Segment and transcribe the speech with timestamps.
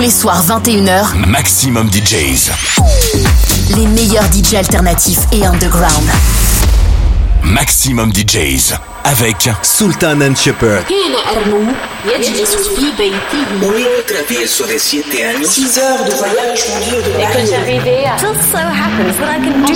[0.00, 2.50] les soirs 21h, Maximum DJs.
[3.76, 6.08] Les meilleurs DJs alternatifs et underground.
[7.44, 8.74] Maximum DJs
[9.04, 10.84] avec Sultan and Shepherd.
[10.88, 11.22] Un
[14.06, 15.04] travieso de 7
[15.36, 15.48] años.
[15.48, 17.50] 6 heures de voyage, mon Dieu, de Paris.
[18.20, 19.74] Just so happens that I can do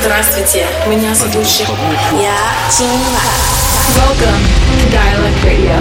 [0.00, 1.68] Здравствуйте, меня зовут Шех.
[2.20, 2.36] Я
[2.70, 3.22] Тимура.
[3.94, 4.42] Welcome
[4.80, 5.76] to Dialect Radio.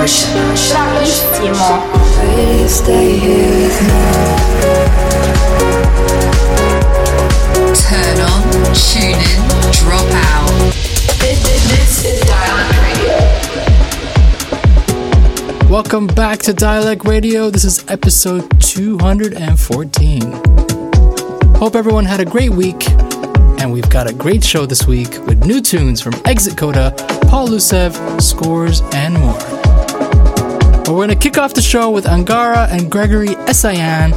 [0.00, 1.06] And Shepard.
[7.76, 8.42] Turn on,
[8.72, 10.72] tune in, drop out.
[11.18, 13.18] This is Dialed Radio.
[15.68, 17.50] Welcome back to Dialed Radio.
[17.50, 20.22] This is episode 214.
[21.56, 22.88] Hope everyone had a great week,
[23.60, 26.94] and we've got a great show this week with new tunes from Exit Coda,
[27.28, 29.49] Paul Lusev, Scores, and more.
[30.90, 34.10] But we're going to kick off the show with Angara and Gregory Esayan,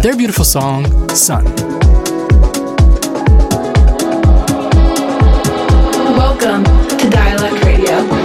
[0.00, 1.44] their beautiful song, Sun.
[6.14, 6.62] Welcome
[6.98, 8.19] to Dialed Radio.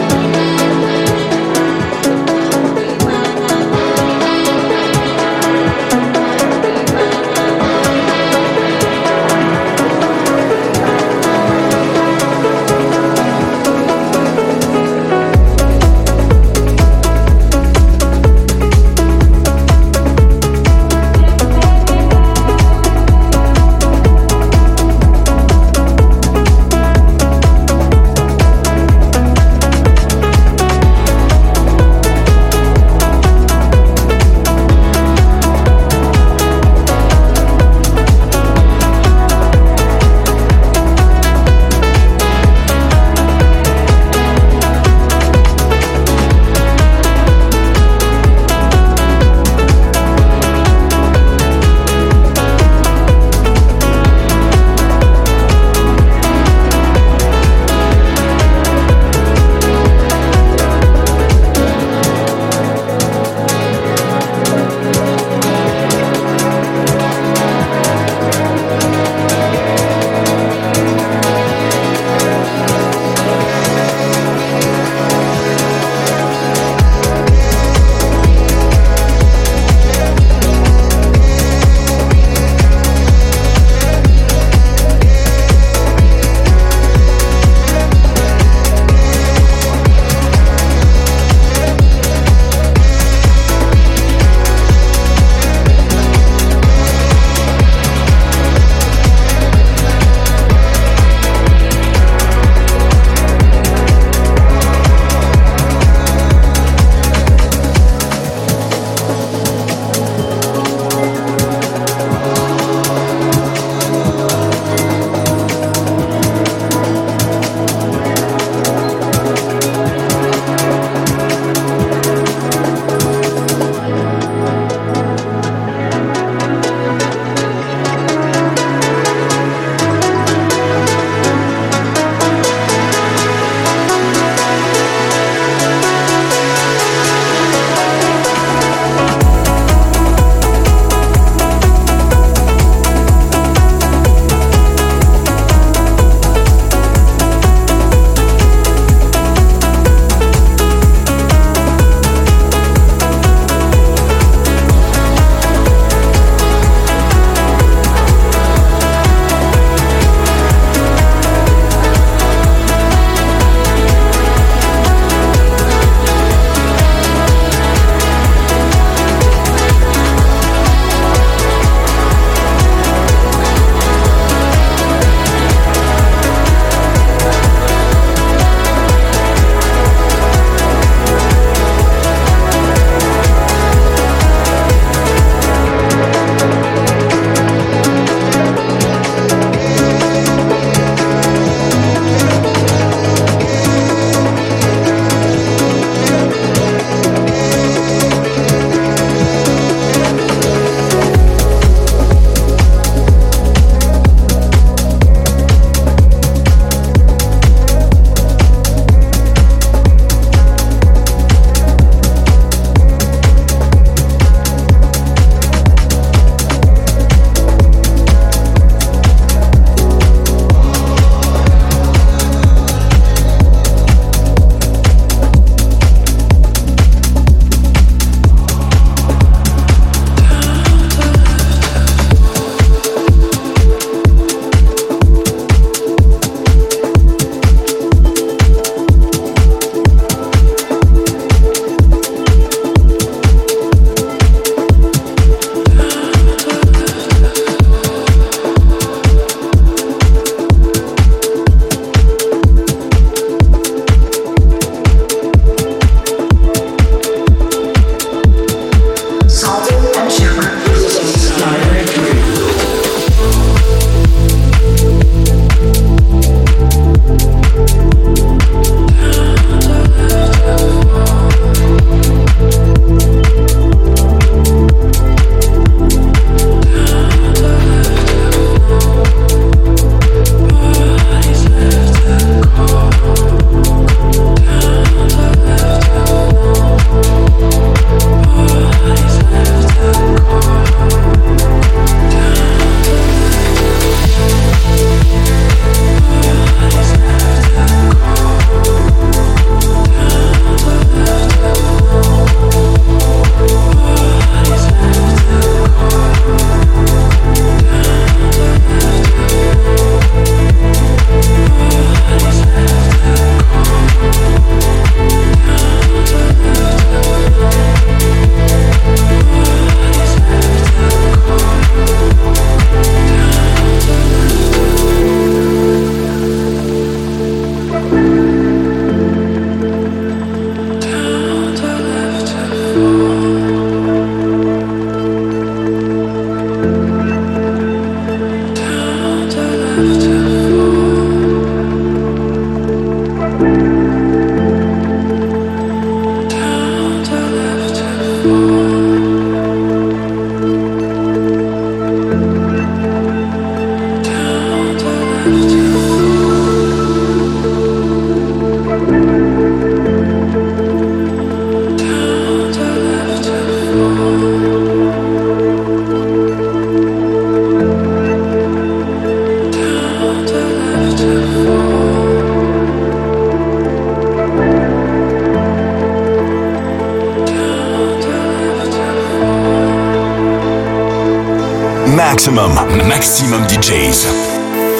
[383.66, 384.06] DJs.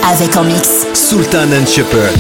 [0.04, 2.14] Avec en mix Sultan and Shepherd.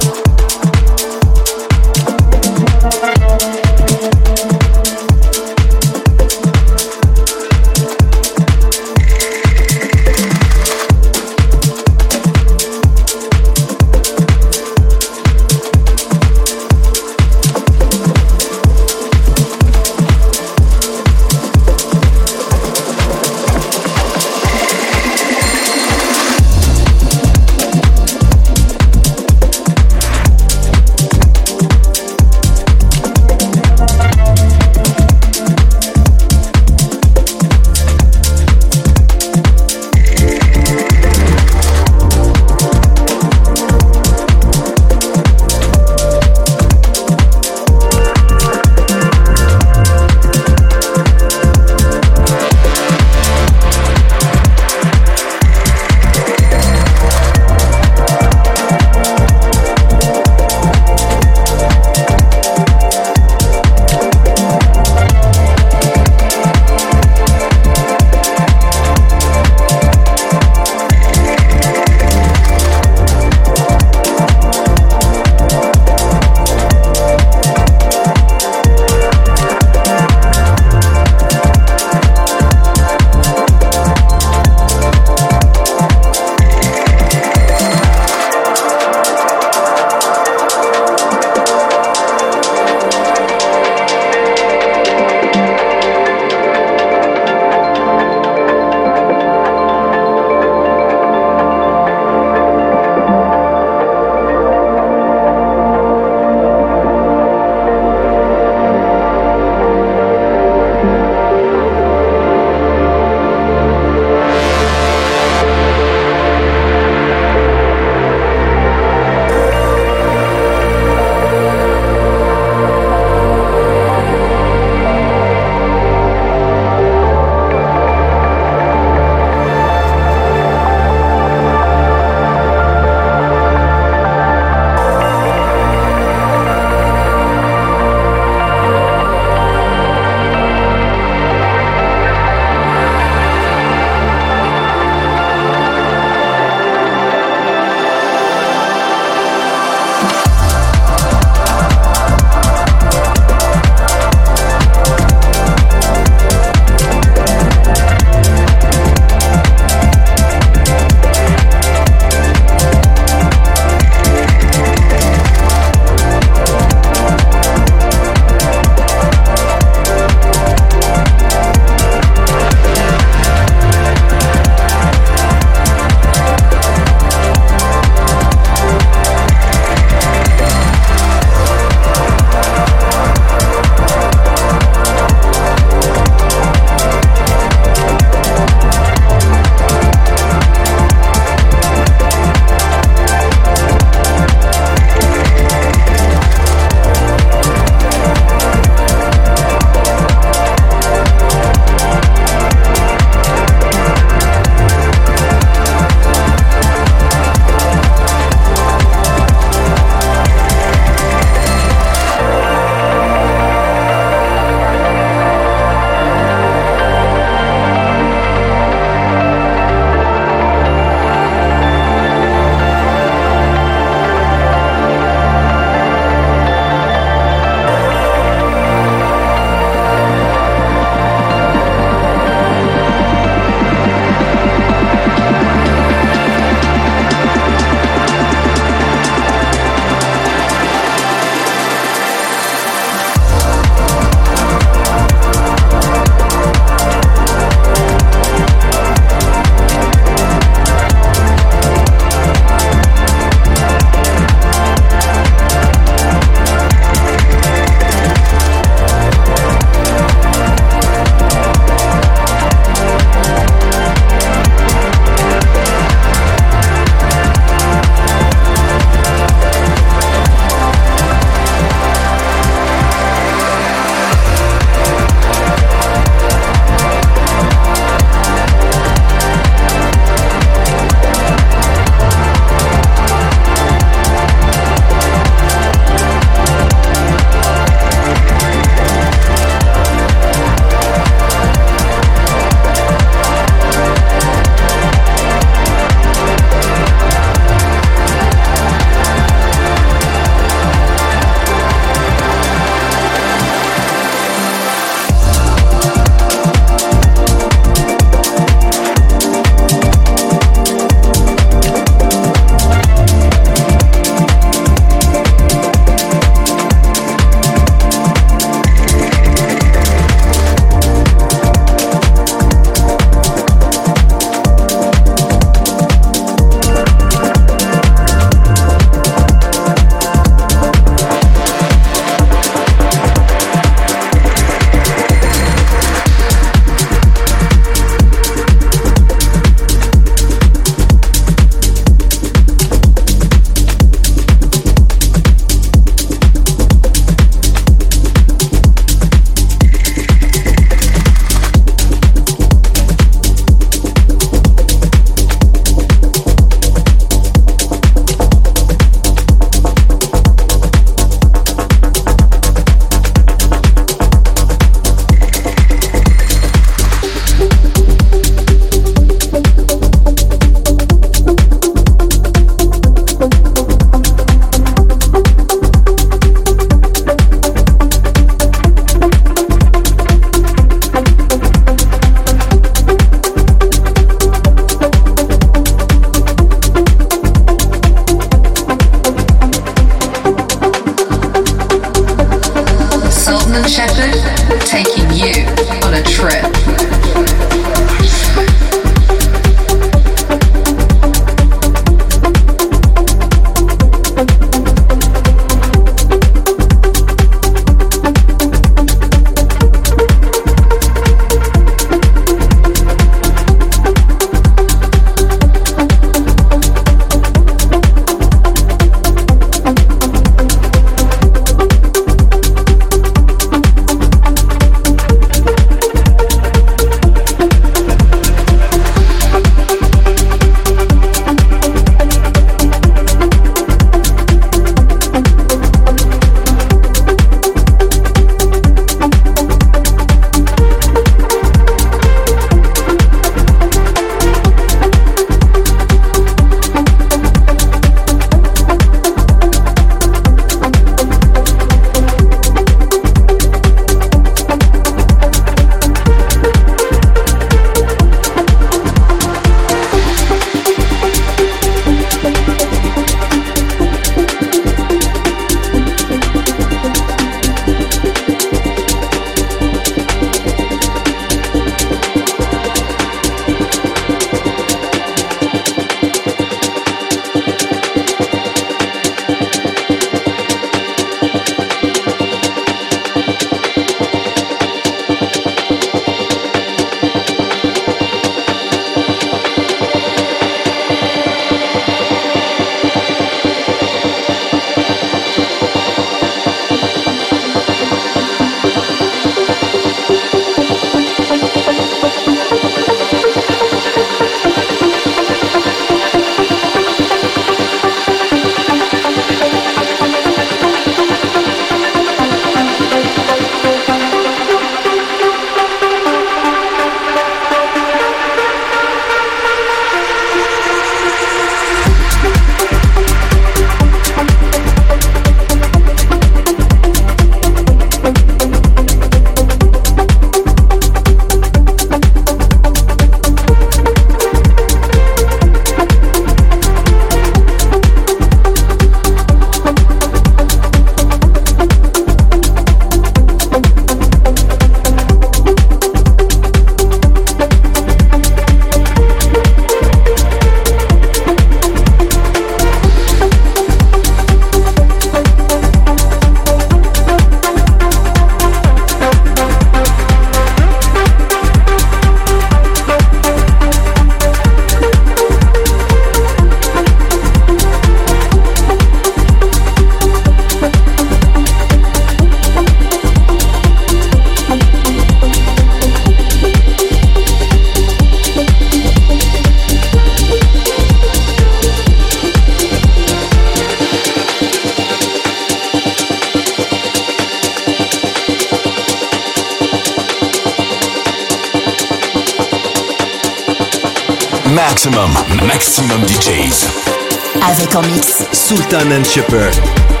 [597.71, 600.00] Sultan and Shepherd.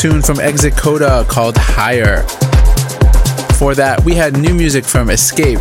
[0.00, 2.22] Tune from Exit Coda called Higher.
[3.48, 5.58] Before that, we had new music from Escape,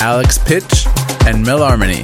[0.00, 0.86] Alex Pitch,
[1.26, 2.02] and Mel Harmony.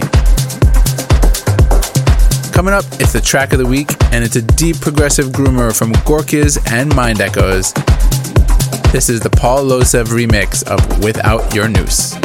[2.52, 5.92] Coming up, it's the track of the week, and it's a deep progressive groomer from
[6.04, 7.72] Gorkis and Mind Echoes.
[8.92, 12.19] This is the Paul Losev remix of Without Your Noose.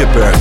[0.00, 0.39] Sultan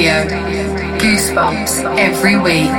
[0.00, 0.24] Radio.
[0.98, 2.69] Goosebumps every week.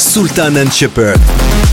[0.00, 1.69] Sultan and Shepherd.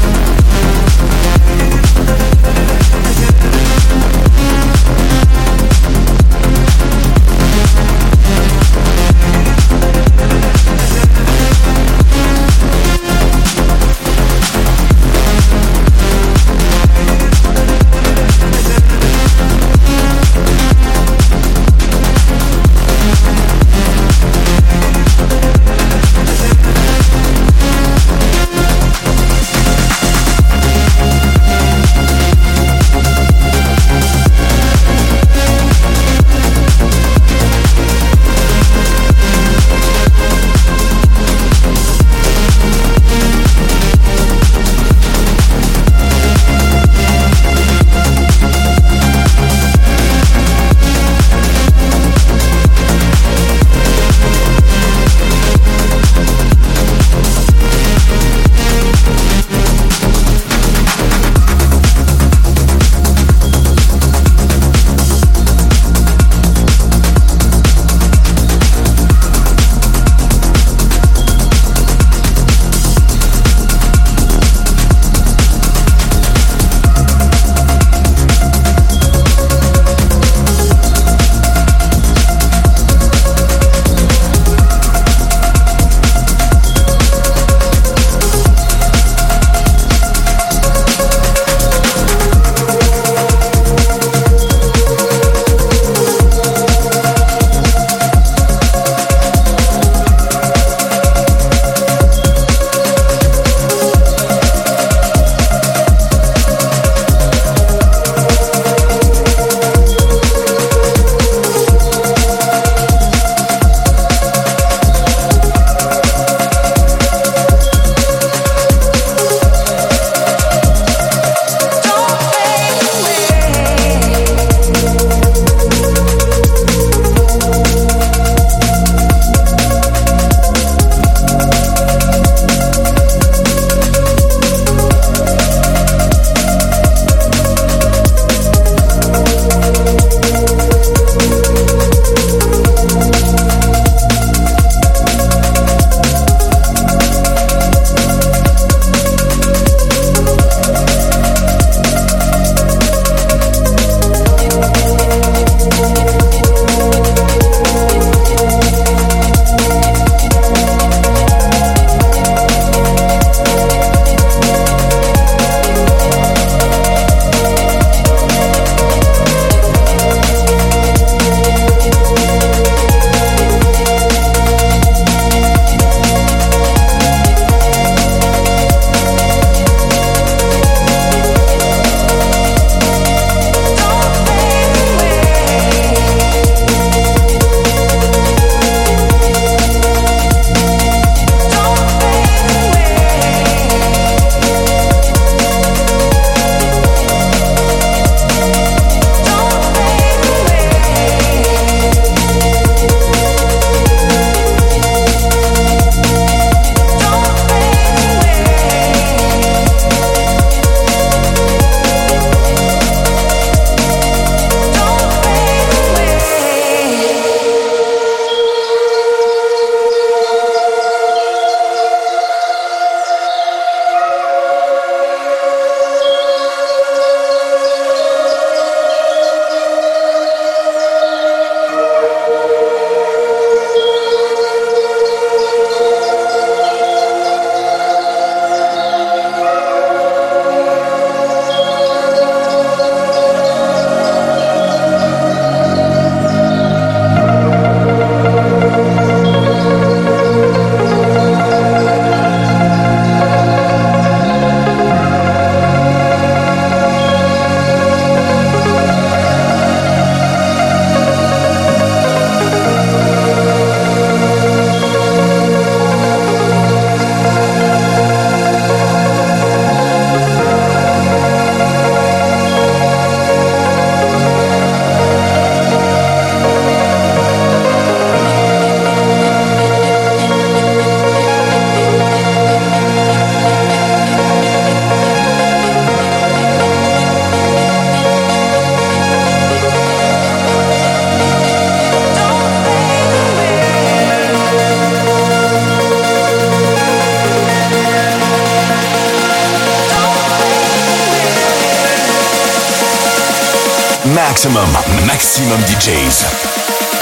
[304.38, 304.70] Maxximum,
[305.08, 306.24] Maxximum DJs.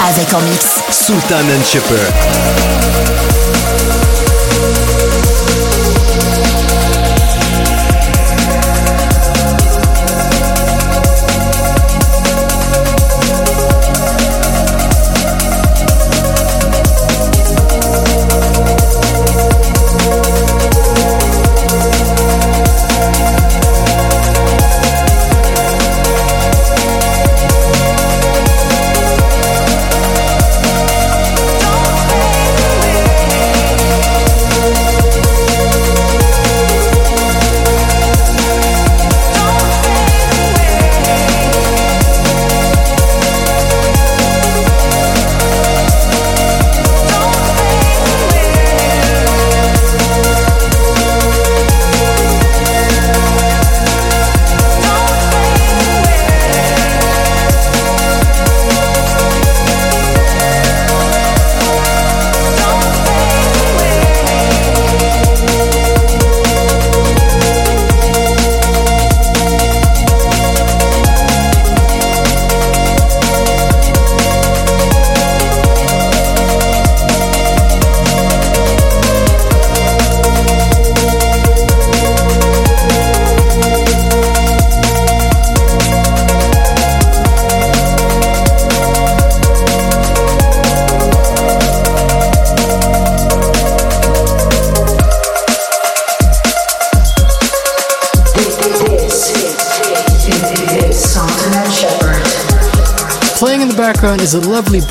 [0.08, 2.75] Avec en mix Sultan and Shepard.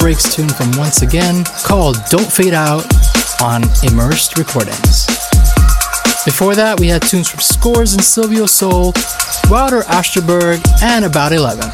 [0.06, 2.86] Breaks tune from Once Again called Don't Fade Out
[3.42, 5.08] on Immersed Recordings.
[6.24, 8.94] Before that, we had tunes from Scores and Silvio Soul,
[9.50, 11.72] Wilder Ashterberg, and About 11.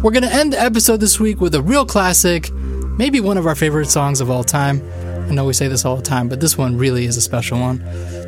[0.00, 3.46] We're going to end the episode this week with a real classic, maybe one of
[3.46, 4.80] our favorite songs of all time.
[5.28, 7.60] I know we say this all the time, but this one really is a special
[7.60, 7.76] one.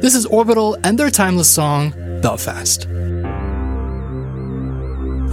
[0.03, 2.87] This is Orbital and their timeless song, Belfast.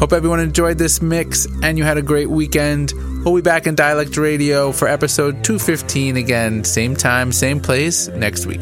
[0.06, 2.93] Hope everyone enjoyed this mix and you had a great weekend.
[3.26, 8.45] We'll be back in Dialed Radio for episode 215 again, same time, same place next
[8.45, 8.62] week.